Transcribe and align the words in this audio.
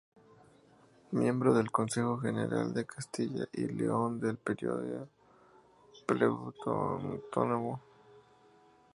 Miembro 1.11 1.53
del 1.53 1.69
Consejo 1.69 2.17
General 2.17 2.73
de 2.73 2.87
Castilla 2.87 3.47
y 3.53 3.67
León 3.67 4.19
en 4.23 4.29
el 4.31 4.37
período 4.37 5.07
preautonómico. 6.07 7.79